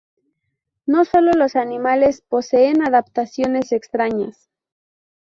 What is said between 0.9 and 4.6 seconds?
sólo los animales poseen adaptaciones extrañas.